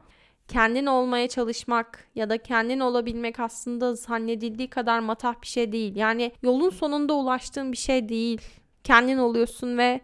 kendin 0.48 0.86
olmaya 0.86 1.28
çalışmak 1.28 2.08
ya 2.14 2.30
da 2.30 2.38
kendin 2.38 2.80
olabilmek 2.80 3.40
aslında 3.40 3.94
zannedildiği 3.94 4.70
kadar 4.70 4.98
matah 4.98 5.42
bir 5.42 5.46
şey 5.46 5.72
değil. 5.72 5.96
Yani 5.96 6.32
yolun 6.42 6.70
sonunda 6.70 7.14
ulaştığın 7.14 7.72
bir 7.72 7.76
şey 7.76 8.08
değil. 8.08 8.40
Kendin 8.84 9.18
oluyorsun 9.18 9.78
ve 9.78 10.00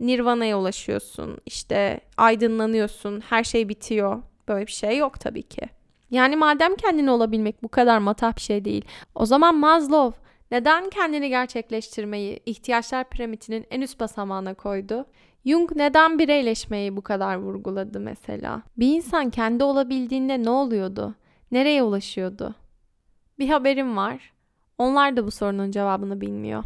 nirvana'ya 0.00 0.58
ulaşıyorsun. 0.58 1.38
İşte 1.46 2.00
aydınlanıyorsun. 2.16 3.20
Her 3.20 3.44
şey 3.44 3.68
bitiyor. 3.68 4.22
Böyle 4.48 4.66
bir 4.66 4.72
şey 4.72 4.98
yok 4.98 5.20
tabii 5.20 5.42
ki. 5.42 5.62
Yani 6.10 6.36
madem 6.36 6.74
kendin 6.74 7.06
olabilmek 7.06 7.62
bu 7.62 7.68
kadar 7.68 7.98
matah 7.98 8.36
bir 8.36 8.40
şey 8.40 8.64
değil. 8.64 8.84
O 9.14 9.26
zaman 9.26 9.54
Maslow 9.54 10.20
neden 10.50 10.90
kendini 10.90 11.28
gerçekleştirmeyi 11.28 12.40
ihtiyaçlar 12.46 13.10
piramidinin 13.10 13.66
en 13.70 13.80
üst 13.80 14.00
basamağına 14.00 14.54
koydu? 14.54 15.06
Jung 15.46 15.76
neden 15.76 16.18
bireyleşmeyi 16.18 16.96
bu 16.96 17.02
kadar 17.02 17.36
vurguladı 17.36 18.00
mesela? 18.00 18.62
Bir 18.76 18.96
insan 18.96 19.30
kendi 19.30 19.64
olabildiğinde 19.64 20.42
ne 20.42 20.50
oluyordu? 20.50 21.14
Nereye 21.50 21.82
ulaşıyordu? 21.82 22.54
Bir 23.38 23.48
haberim 23.48 23.96
var. 23.96 24.32
Onlar 24.78 25.16
da 25.16 25.26
bu 25.26 25.30
sorunun 25.30 25.70
cevabını 25.70 26.20
bilmiyor. 26.20 26.64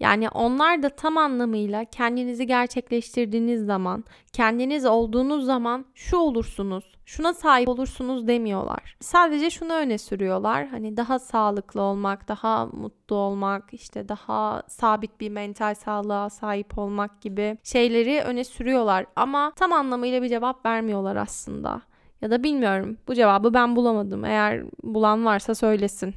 Yani 0.00 0.28
onlar 0.28 0.82
da 0.82 0.88
tam 0.88 1.18
anlamıyla 1.18 1.84
kendinizi 1.84 2.46
gerçekleştirdiğiniz 2.46 3.66
zaman, 3.66 4.04
kendiniz 4.32 4.86
olduğunuz 4.86 5.44
zaman 5.44 5.84
şu 5.94 6.16
olursunuz, 6.16 6.89
şuna 7.04 7.34
sahip 7.34 7.68
olursunuz 7.68 8.28
demiyorlar. 8.28 8.96
Sadece 9.00 9.50
şunu 9.50 9.72
öne 9.72 9.98
sürüyorlar. 9.98 10.66
Hani 10.66 10.96
daha 10.96 11.18
sağlıklı 11.18 11.80
olmak, 11.80 12.28
daha 12.28 12.66
mutlu 12.66 13.16
olmak, 13.16 13.74
işte 13.74 14.08
daha 14.08 14.62
sabit 14.68 15.20
bir 15.20 15.30
mental 15.30 15.74
sağlığa 15.74 16.30
sahip 16.30 16.78
olmak 16.78 17.22
gibi 17.22 17.58
şeyleri 17.62 18.20
öne 18.20 18.44
sürüyorlar 18.44 19.06
ama 19.16 19.52
tam 19.56 19.72
anlamıyla 19.72 20.22
bir 20.22 20.28
cevap 20.28 20.66
vermiyorlar 20.66 21.16
aslında. 21.16 21.82
Ya 22.20 22.30
da 22.30 22.42
bilmiyorum. 22.42 22.96
Bu 23.08 23.14
cevabı 23.14 23.54
ben 23.54 23.76
bulamadım. 23.76 24.24
Eğer 24.24 24.62
bulan 24.82 25.24
varsa 25.24 25.54
söylesin. 25.54 26.14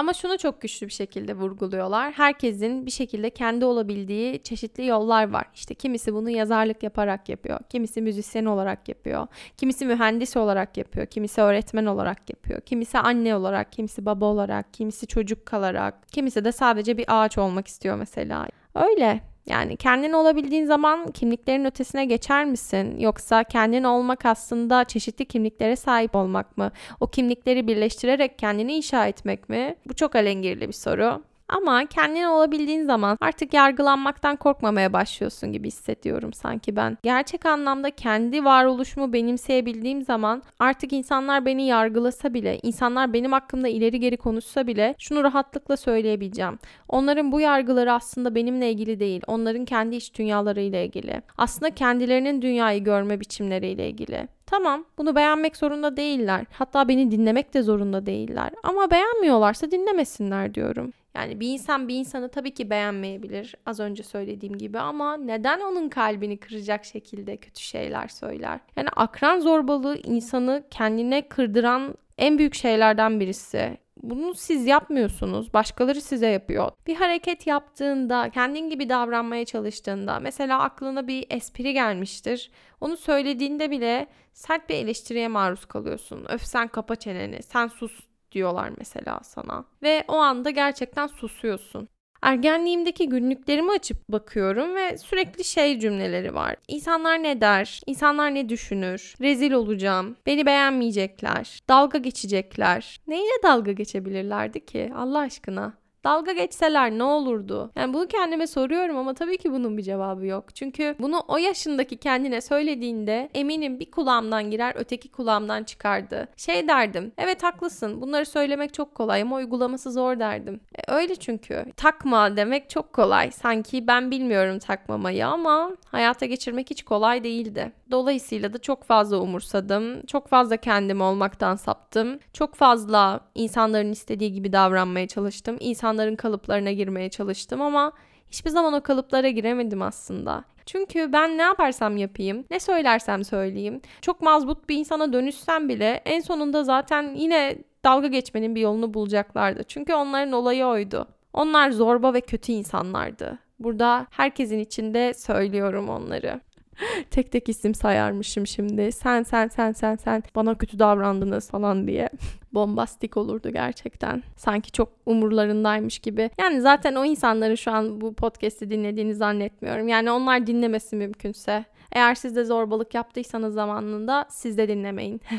Ama 0.00 0.12
şunu 0.12 0.38
çok 0.38 0.60
güçlü 0.60 0.86
bir 0.86 0.92
şekilde 0.92 1.34
vurguluyorlar. 1.36 2.12
Herkesin 2.12 2.86
bir 2.86 2.90
şekilde 2.90 3.30
kendi 3.30 3.64
olabildiği 3.64 4.42
çeşitli 4.42 4.86
yollar 4.86 5.30
var. 5.30 5.44
İşte 5.54 5.74
kimisi 5.74 6.14
bunu 6.14 6.30
yazarlık 6.30 6.82
yaparak 6.82 7.28
yapıyor. 7.28 7.60
Kimisi 7.68 8.02
müzisyen 8.02 8.44
olarak 8.44 8.88
yapıyor. 8.88 9.26
Kimisi 9.56 9.86
mühendis 9.86 10.36
olarak 10.36 10.76
yapıyor. 10.76 11.06
Kimisi 11.06 11.40
öğretmen 11.40 11.86
olarak 11.86 12.30
yapıyor. 12.30 12.60
Kimisi 12.60 12.98
anne 12.98 13.36
olarak, 13.36 13.72
kimisi 13.72 14.06
baba 14.06 14.24
olarak, 14.24 14.74
kimisi 14.74 15.06
çocuk 15.06 15.46
kalarak. 15.46 16.08
Kimisi 16.08 16.44
de 16.44 16.52
sadece 16.52 16.96
bir 16.96 17.04
ağaç 17.08 17.38
olmak 17.38 17.68
istiyor 17.68 17.96
mesela. 17.96 18.48
Öyle. 18.74 19.29
Yani 19.46 19.76
kendin 19.76 20.12
olabildiğin 20.12 20.64
zaman 20.64 21.10
kimliklerin 21.12 21.64
ötesine 21.64 22.04
geçer 22.04 22.44
misin? 22.44 22.98
Yoksa 22.98 23.44
kendin 23.44 23.84
olmak 23.84 24.26
aslında 24.26 24.84
çeşitli 24.84 25.24
kimliklere 25.24 25.76
sahip 25.76 26.16
olmak 26.16 26.58
mı? 26.58 26.72
O 27.00 27.06
kimlikleri 27.06 27.66
birleştirerek 27.66 28.38
kendini 28.38 28.72
inşa 28.72 29.06
etmek 29.06 29.48
mi? 29.48 29.76
Bu 29.88 29.94
çok 29.94 30.16
alengirli 30.16 30.68
bir 30.68 30.72
soru. 30.72 31.22
Ama 31.50 31.86
kendin 31.86 32.24
olabildiğin 32.24 32.82
zaman 32.82 33.18
artık 33.20 33.54
yargılanmaktan 33.54 34.36
korkmamaya 34.36 34.92
başlıyorsun 34.92 35.52
gibi 35.52 35.68
hissediyorum 35.68 36.32
sanki 36.32 36.76
ben. 36.76 36.98
Gerçek 37.02 37.46
anlamda 37.46 37.90
kendi 37.90 38.44
varoluşumu 38.44 39.12
benimseyebildiğim 39.12 40.02
zaman 40.02 40.42
artık 40.58 40.92
insanlar 40.92 41.46
beni 41.46 41.66
yargılasa 41.66 42.34
bile, 42.34 42.58
insanlar 42.62 43.12
benim 43.12 43.32
hakkımda 43.32 43.68
ileri 43.68 44.00
geri 44.00 44.16
konuşsa 44.16 44.66
bile 44.66 44.94
şunu 44.98 45.24
rahatlıkla 45.24 45.76
söyleyebileceğim. 45.76 46.58
Onların 46.88 47.32
bu 47.32 47.40
yargıları 47.40 47.92
aslında 47.92 48.34
benimle 48.34 48.70
ilgili 48.70 49.00
değil. 49.00 49.22
Onların 49.26 49.64
kendi 49.64 49.96
iç 49.96 50.18
dünyalarıyla 50.18 50.78
ilgili. 50.78 51.22
Aslında 51.38 51.70
kendilerinin 51.70 52.42
dünyayı 52.42 52.84
görme 52.84 53.20
biçimleriyle 53.20 53.88
ilgili. 53.88 54.28
Tamam 54.46 54.84
bunu 54.98 55.16
beğenmek 55.16 55.56
zorunda 55.56 55.96
değiller. 55.96 56.44
Hatta 56.52 56.88
beni 56.88 57.10
dinlemek 57.10 57.54
de 57.54 57.62
zorunda 57.62 58.06
değiller. 58.06 58.50
Ama 58.62 58.90
beğenmiyorlarsa 58.90 59.70
dinlemesinler 59.70 60.54
diyorum. 60.54 60.92
Yani 61.14 61.40
bir 61.40 61.48
insan 61.48 61.88
bir 61.88 61.94
insanı 61.94 62.28
tabii 62.28 62.54
ki 62.54 62.70
beğenmeyebilir 62.70 63.54
az 63.66 63.80
önce 63.80 64.02
söylediğim 64.02 64.58
gibi 64.58 64.78
ama 64.78 65.16
neden 65.16 65.60
onun 65.60 65.88
kalbini 65.88 66.36
kıracak 66.36 66.84
şekilde 66.84 67.36
kötü 67.36 67.60
şeyler 67.62 68.08
söyler? 68.08 68.60
Yani 68.76 68.88
akran 68.96 69.40
zorbalığı 69.40 69.96
insanı 69.96 70.64
kendine 70.70 71.28
kırdıran 71.28 71.94
en 72.18 72.38
büyük 72.38 72.54
şeylerden 72.54 73.20
birisi. 73.20 73.78
Bunu 74.02 74.34
siz 74.34 74.66
yapmıyorsunuz. 74.66 75.54
Başkaları 75.54 76.00
size 76.00 76.26
yapıyor. 76.26 76.70
Bir 76.86 76.96
hareket 76.96 77.46
yaptığında, 77.46 78.30
kendin 78.30 78.70
gibi 78.70 78.88
davranmaya 78.88 79.44
çalıştığında, 79.44 80.20
mesela 80.20 80.60
aklına 80.60 81.06
bir 81.06 81.26
espri 81.30 81.72
gelmiştir. 81.72 82.50
Onu 82.80 82.96
söylediğinde 82.96 83.70
bile 83.70 84.06
sert 84.32 84.68
bir 84.68 84.74
eleştiriye 84.74 85.28
maruz 85.28 85.64
kalıyorsun. 85.64 86.26
Öf 86.28 86.42
sen 86.42 86.68
kapa 86.68 86.96
çeneni, 86.96 87.42
sen 87.42 87.66
sus 87.68 88.09
diyorlar 88.32 88.70
mesela 88.78 89.20
sana. 89.22 89.64
Ve 89.82 90.04
o 90.08 90.16
anda 90.16 90.50
gerçekten 90.50 91.06
susuyorsun. 91.06 91.88
Ergenliğimdeki 92.22 93.08
günlüklerimi 93.08 93.72
açıp 93.72 94.08
bakıyorum 94.08 94.74
ve 94.74 94.98
sürekli 94.98 95.44
şey 95.44 95.78
cümleleri 95.80 96.34
var. 96.34 96.56
İnsanlar 96.68 97.22
ne 97.22 97.40
der? 97.40 97.80
İnsanlar 97.86 98.34
ne 98.34 98.48
düşünür? 98.48 99.14
Rezil 99.20 99.52
olacağım. 99.52 100.16
Beni 100.26 100.46
beğenmeyecekler. 100.46 101.60
Dalga 101.68 101.98
geçecekler. 101.98 103.00
Neyle 103.06 103.42
dalga 103.42 103.72
geçebilirlerdi 103.72 104.66
ki 104.66 104.92
Allah 104.96 105.18
aşkına? 105.18 105.79
Dalga 106.04 106.32
geçseler 106.32 106.90
ne 106.90 107.02
olurdu? 107.02 107.70
Yani 107.76 107.94
bunu 107.94 108.06
kendime 108.06 108.46
soruyorum 108.46 108.96
ama 108.96 109.14
tabii 109.14 109.38
ki 109.38 109.52
bunun 109.52 109.78
bir 109.78 109.82
cevabı 109.82 110.26
yok. 110.26 110.54
Çünkü 110.54 110.94
bunu 111.00 111.22
o 111.28 111.36
yaşındaki 111.36 111.96
kendine 111.96 112.40
söylediğinde 112.40 113.30
eminim 113.34 113.80
bir 113.80 113.90
kulağımdan 113.90 114.50
girer 114.50 114.72
öteki 114.76 115.08
kulağımdan 115.08 115.64
çıkardı. 115.64 116.28
Şey 116.36 116.68
derdim. 116.68 117.12
Evet 117.18 117.42
haklısın. 117.42 118.00
Bunları 118.00 118.26
söylemek 118.26 118.74
çok 118.74 118.94
kolay 118.94 119.22
ama 119.22 119.36
uygulaması 119.36 119.92
zor 119.92 120.18
derdim. 120.18 120.60
E, 120.74 120.92
öyle 120.92 121.16
çünkü. 121.16 121.64
Takma 121.76 122.36
demek 122.36 122.70
çok 122.70 122.92
kolay. 122.92 123.30
Sanki 123.30 123.86
ben 123.86 124.10
bilmiyorum 124.10 124.58
takmamayı 124.58 125.26
ama 125.26 125.70
hayata 125.84 126.26
geçirmek 126.26 126.70
hiç 126.70 126.82
kolay 126.82 127.24
değildi. 127.24 127.72
Dolayısıyla 127.90 128.52
da 128.52 128.58
çok 128.58 128.84
fazla 128.84 129.18
umursadım. 129.18 130.06
Çok 130.06 130.28
fazla 130.28 130.56
kendim 130.56 131.00
olmaktan 131.00 131.56
saptım. 131.56 132.18
Çok 132.32 132.54
fazla 132.54 133.20
insanların 133.34 133.92
istediği 133.92 134.32
gibi 134.32 134.52
davranmaya 134.52 135.08
çalıştım. 135.08 135.56
İnsanların 135.90 136.16
kalıplarına 136.16 136.72
girmeye 136.72 137.08
çalıştım 137.08 137.62
ama 137.62 137.92
hiçbir 138.30 138.50
zaman 138.50 138.74
o 138.74 138.82
kalıplara 138.82 139.28
giremedim 139.28 139.82
aslında. 139.82 140.44
Çünkü 140.66 141.12
ben 141.12 141.38
ne 141.38 141.42
yaparsam 141.42 141.96
yapayım, 141.96 142.44
ne 142.50 142.60
söylersem 142.60 143.24
söyleyeyim, 143.24 143.80
çok 144.02 144.20
mazbut 144.22 144.68
bir 144.68 144.76
insana 144.76 145.12
dönüşsem 145.12 145.68
bile 145.68 146.02
en 146.04 146.20
sonunda 146.20 146.64
zaten 146.64 147.14
yine 147.14 147.58
dalga 147.84 148.06
geçmenin 148.06 148.54
bir 148.54 148.60
yolunu 148.60 148.94
bulacaklardı. 148.94 149.64
Çünkü 149.64 149.94
onların 149.94 150.32
olayı 150.32 150.66
oydu. 150.66 151.08
Onlar 151.32 151.70
zorba 151.70 152.14
ve 152.14 152.20
kötü 152.20 152.52
insanlardı. 152.52 153.38
Burada 153.58 154.06
herkesin 154.10 154.58
içinde 154.58 155.14
söylüyorum 155.14 155.88
onları. 155.88 156.40
tek 157.10 157.32
tek 157.32 157.48
isim 157.48 157.74
sayarmışım 157.74 158.46
şimdi. 158.46 158.92
Sen 158.92 159.22
sen 159.22 159.48
sen 159.48 159.72
sen 159.72 159.96
sen 159.96 160.22
bana 160.34 160.54
kötü 160.54 160.78
davrandınız 160.78 161.50
falan 161.50 161.86
diye. 161.86 162.10
Bombastik 162.54 163.16
olurdu 163.16 163.50
gerçekten. 163.50 164.22
Sanki 164.36 164.72
çok 164.72 164.88
umurlarındaymış 165.06 165.98
gibi. 165.98 166.30
Yani 166.38 166.60
zaten 166.60 166.94
o 166.94 167.04
insanları 167.04 167.56
şu 167.56 167.70
an 167.70 168.00
bu 168.00 168.14
podcast'i 168.14 168.70
dinlediğini 168.70 169.14
zannetmiyorum. 169.14 169.88
Yani 169.88 170.10
onlar 170.10 170.46
dinlemesi 170.46 170.96
mümkünse 170.96 171.64
Eğer 171.92 172.14
siz 172.14 172.36
de 172.36 172.44
zorbalık 172.44 172.94
yaptıysanız 172.94 173.54
zamanında 173.54 174.26
siz 174.28 174.58
de 174.58 174.68
dinlemeyin. 174.68 175.20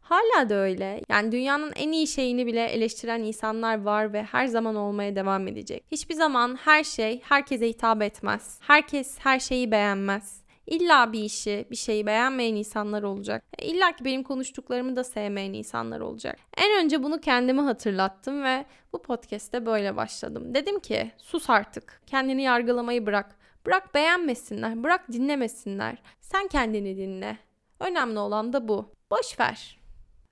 Hala 0.00 0.48
da 0.48 0.54
öyle. 0.54 1.00
Yani 1.08 1.32
dünyanın 1.32 1.72
en 1.76 1.92
iyi 1.92 2.06
şeyini 2.06 2.46
bile 2.46 2.64
eleştiren 2.64 3.22
insanlar 3.22 3.82
var 3.82 4.12
ve 4.12 4.22
her 4.22 4.46
zaman 4.46 4.76
olmaya 4.76 5.16
devam 5.16 5.48
edecek. 5.48 5.84
Hiçbir 5.92 6.14
zaman 6.14 6.58
her 6.64 6.84
şey 6.84 7.20
herkese 7.22 7.68
hitap 7.68 8.02
etmez. 8.02 8.58
Herkes 8.60 9.18
her 9.18 9.40
şeyi 9.40 9.70
beğenmez. 9.70 10.46
İlla 10.66 11.12
bir 11.12 11.20
işi, 11.20 11.66
bir 11.70 11.76
şeyi 11.76 12.06
beğenmeyen 12.06 12.54
insanlar 12.54 13.02
olacak. 13.02 13.44
E, 13.58 13.66
illa 13.66 13.92
ki 13.96 14.04
benim 14.04 14.22
konuştuklarımı 14.22 14.96
da 14.96 15.04
sevmeyen 15.04 15.52
insanlar 15.52 16.00
olacak. 16.00 16.38
En 16.56 16.84
önce 16.84 17.02
bunu 17.02 17.20
kendime 17.20 17.62
hatırlattım 17.62 18.44
ve 18.44 18.64
bu 18.92 19.02
podcast'te 19.02 19.66
böyle 19.66 19.96
başladım. 19.96 20.54
Dedim 20.54 20.80
ki 20.80 21.10
sus 21.18 21.50
artık. 21.50 22.00
Kendini 22.06 22.42
yargılamayı 22.42 23.06
bırak. 23.06 23.36
Bırak 23.66 23.94
beğenmesinler, 23.94 24.82
bırak 24.82 25.12
dinlemesinler. 25.12 26.02
Sen 26.20 26.48
kendini 26.48 26.96
dinle. 26.96 27.38
Önemli 27.80 28.18
olan 28.18 28.52
da 28.52 28.68
bu. 28.68 28.95
Boş 29.10 29.40
ver. 29.40 29.78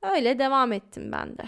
Öyle 0.02 0.38
devam 0.38 0.72
ettim 0.72 1.12
ben 1.12 1.38
de. 1.38 1.44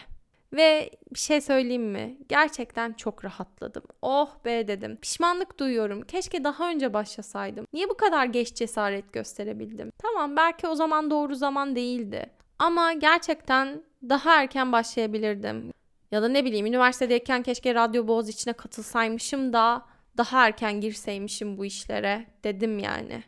Ve 0.53 0.91
bir 1.15 1.19
şey 1.19 1.41
söyleyeyim 1.41 1.91
mi? 1.91 2.19
Gerçekten 2.29 2.93
çok 2.93 3.25
rahatladım. 3.25 3.83
Oh 4.03 4.45
be 4.45 4.69
dedim. 4.69 4.97
Pişmanlık 4.97 5.59
duyuyorum. 5.59 6.03
Keşke 6.03 6.45
daha 6.45 6.71
önce 6.71 6.95
başlasaydım. 6.95 7.67
Niye 7.73 7.89
bu 7.89 7.97
kadar 7.97 8.27
geç 8.27 8.55
cesaret 8.55 9.13
gösterebildim? 9.13 9.91
Tamam 9.99 10.37
belki 10.37 10.67
o 10.67 10.75
zaman 10.75 11.11
doğru 11.11 11.35
zaman 11.35 11.77
değildi. 11.77 12.31
Ama 12.59 12.93
gerçekten 12.93 13.83
daha 14.09 14.43
erken 14.43 14.73
başlayabilirdim. 14.73 15.73
Ya 16.11 16.23
da 16.23 16.29
ne 16.29 16.45
bileyim 16.45 16.67
üniversitedeyken 16.67 17.43
keşke 17.43 17.75
Radyo 17.75 18.07
Boğaz 18.07 18.29
içine 18.29 18.53
katılsaymışım 18.53 19.53
da 19.53 19.87
daha 20.17 20.47
erken 20.47 20.81
girseymişim 20.81 21.59
bu 21.59 21.65
işlere 21.65 22.27
dedim 22.45 22.79
yani. 22.79 23.23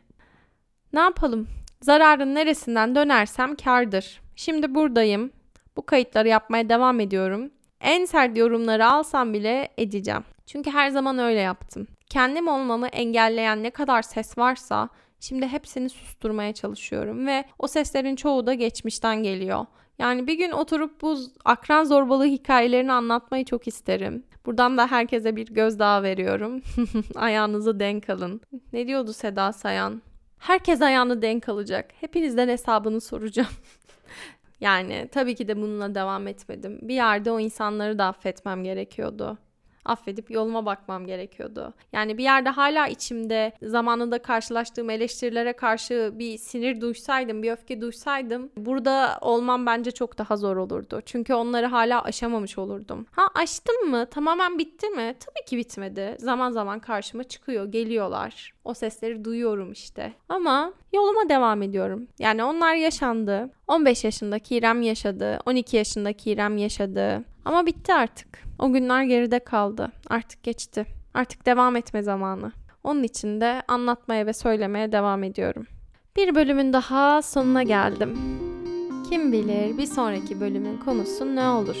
Ne 0.93 0.99
yapalım? 0.99 1.47
Zararın 1.81 2.35
neresinden 2.35 2.95
dönersem 2.95 3.55
kardır. 3.55 4.21
Şimdi 4.35 4.75
buradayım. 4.75 5.31
Bu 5.77 5.85
kayıtları 5.85 6.27
yapmaya 6.27 6.69
devam 6.69 6.99
ediyorum. 6.99 7.51
En 7.81 8.05
sert 8.05 8.37
yorumları 8.37 8.85
alsam 8.85 9.33
bile 9.33 9.69
edeceğim. 9.77 10.23
Çünkü 10.45 10.71
her 10.71 10.89
zaman 10.89 11.19
öyle 11.19 11.39
yaptım. 11.39 11.87
Kendim 12.09 12.47
olmamı 12.47 12.87
engelleyen 12.87 13.63
ne 13.63 13.69
kadar 13.69 14.01
ses 14.01 14.37
varsa 14.37 14.89
şimdi 15.19 15.47
hepsini 15.47 15.89
susturmaya 15.89 16.53
çalışıyorum 16.53 17.27
ve 17.27 17.45
o 17.59 17.67
seslerin 17.67 18.15
çoğu 18.15 18.45
da 18.47 18.53
geçmişten 18.53 19.23
geliyor. 19.23 19.65
Yani 19.99 20.27
bir 20.27 20.33
gün 20.33 20.51
oturup 20.51 21.01
bu 21.01 21.17
akran 21.45 21.83
zorbalığı 21.83 22.25
hikayelerini 22.25 22.91
anlatmayı 22.91 23.45
çok 23.45 23.67
isterim. 23.67 24.23
Buradan 24.45 24.77
da 24.77 24.91
herkese 24.91 25.35
bir 25.35 25.47
gözdağı 25.47 26.03
veriyorum. 26.03 26.61
Ayağınızı 27.15 27.79
denk 27.79 28.09
alın. 28.09 28.41
Ne 28.73 28.87
diyordu 28.87 29.13
Seda 29.13 29.53
Sayan? 29.53 30.01
Herkes 30.39 30.81
ayağını 30.81 31.21
denk 31.21 31.49
alacak. 31.49 31.91
Hepinizden 32.01 32.47
hesabını 32.47 33.01
soracağım. 33.01 33.49
yani 34.61 35.09
tabii 35.11 35.35
ki 35.35 35.47
de 35.47 35.57
bununla 35.57 35.95
devam 35.95 36.27
etmedim. 36.27 36.79
Bir 36.81 36.95
yerde 36.95 37.31
o 37.31 37.39
insanları 37.39 37.99
da 37.99 38.05
affetmem 38.05 38.63
gerekiyordu 38.63 39.37
affedip 39.89 40.31
yoluma 40.31 40.65
bakmam 40.65 41.05
gerekiyordu. 41.05 41.73
Yani 41.93 42.17
bir 42.17 42.23
yerde 42.23 42.49
hala 42.49 42.87
içimde 42.87 43.51
zamanında 43.61 44.19
karşılaştığım 44.21 44.89
eleştirilere 44.89 45.53
karşı 45.53 46.11
bir 46.13 46.37
sinir 46.37 46.81
duysaydım, 46.81 47.43
bir 47.43 47.51
öfke 47.51 47.81
duysaydım 47.81 48.49
burada 48.57 49.17
olmam 49.21 49.65
bence 49.65 49.91
çok 49.91 50.17
daha 50.17 50.37
zor 50.37 50.57
olurdu. 50.57 51.01
Çünkü 51.05 51.33
onları 51.33 51.65
hala 51.65 52.03
aşamamış 52.03 52.57
olurdum. 52.57 53.05
Ha 53.11 53.27
aştım 53.35 53.89
mı? 53.89 54.05
Tamamen 54.05 54.57
bitti 54.57 54.89
mi? 54.89 55.15
Tabii 55.19 55.45
ki 55.45 55.57
bitmedi. 55.57 56.15
Zaman 56.19 56.51
zaman 56.51 56.79
karşıma 56.79 57.23
çıkıyor, 57.23 57.65
geliyorlar. 57.65 58.53
O 58.63 58.73
sesleri 58.73 59.25
duyuyorum 59.25 59.71
işte. 59.71 60.13
Ama 60.29 60.73
yoluma 60.93 61.29
devam 61.29 61.61
ediyorum. 61.61 62.07
Yani 62.19 62.43
onlar 62.43 62.75
yaşandı. 62.75 63.49
15 63.69 64.03
yaşındaki 64.03 64.55
İrem 64.55 64.81
yaşadı. 64.81 65.39
12 65.45 65.77
yaşındaki 65.77 66.31
İrem 66.31 66.57
yaşadı. 66.57 67.23
Ama 67.45 67.65
bitti 67.65 67.93
artık. 67.93 68.27
O 68.59 68.73
günler 68.73 69.03
geride 69.03 69.39
kaldı. 69.39 69.91
Artık 70.07 70.43
geçti. 70.43 70.85
Artık 71.13 71.45
devam 71.45 71.75
etme 71.75 72.01
zamanı. 72.01 72.51
Onun 72.83 73.03
için 73.03 73.41
de 73.41 73.61
anlatmaya 73.67 74.25
ve 74.25 74.33
söylemeye 74.33 74.91
devam 74.91 75.23
ediyorum. 75.23 75.67
Bir 76.15 76.35
bölümün 76.35 76.73
daha 76.73 77.21
sonuna 77.21 77.63
geldim. 77.63 78.17
Kim 79.09 79.31
bilir 79.31 79.77
bir 79.77 79.85
sonraki 79.85 80.41
bölümün 80.41 80.77
konusu 80.77 81.35
ne 81.35 81.47
olur? 81.47 81.77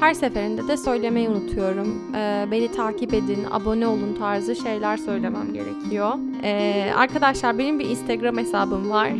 Her 0.00 0.14
seferinde 0.14 0.68
de 0.68 0.76
söylemeyi 0.76 1.28
unutuyorum. 1.28 2.14
Ee, 2.14 2.46
beni 2.50 2.72
takip 2.72 3.14
edin, 3.14 3.46
abone 3.50 3.86
olun 3.86 4.14
tarzı 4.18 4.56
şeyler 4.56 4.96
söylemem 4.96 5.54
gerekiyor. 5.54 6.14
Ee, 6.42 6.92
arkadaşlar 6.96 7.58
benim 7.58 7.78
bir 7.78 7.90
Instagram 7.90 8.38
hesabım 8.38 8.90
var. 8.90 9.10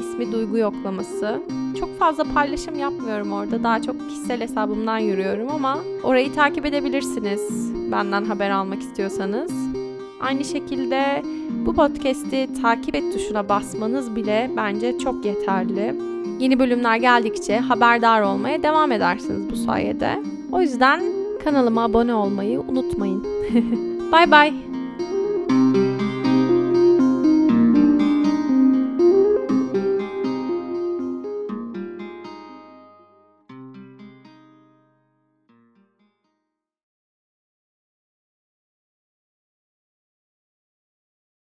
İsmi 0.00 0.32
Duygu 0.32 0.58
Yoklaması. 0.58 1.42
Çok 1.80 1.98
fazla 1.98 2.24
paylaşım 2.34 2.78
yapmıyorum 2.78 3.32
orada. 3.32 3.62
Daha 3.62 3.82
çok 3.82 4.08
kişisel 4.08 4.40
hesabımdan 4.40 4.98
yürüyorum 4.98 5.48
ama 5.50 5.78
orayı 6.02 6.32
takip 6.32 6.66
edebilirsiniz. 6.66 7.72
Benden 7.92 8.24
haber 8.24 8.50
almak 8.50 8.80
istiyorsanız. 8.80 9.52
Aynı 10.20 10.44
şekilde 10.44 11.22
bu 11.66 11.74
podcast'i 11.74 12.48
takip 12.62 12.94
et 12.94 13.12
tuşuna 13.12 13.48
basmanız 13.48 14.16
bile 14.16 14.50
bence 14.56 14.98
çok 14.98 15.24
yeterli. 15.24 15.94
Yeni 16.38 16.58
bölümler 16.58 16.96
geldikçe 16.96 17.58
haberdar 17.58 18.22
olmaya 18.22 18.62
devam 18.62 18.92
edersiniz 18.92 19.50
bu 19.50 19.56
sayede. 19.56 20.22
O 20.52 20.60
yüzden 20.60 21.02
kanalıma 21.44 21.84
abone 21.84 22.14
olmayı 22.14 22.60
unutmayın. 22.60 23.26
Bay 24.12 24.30
bay. 24.30 24.67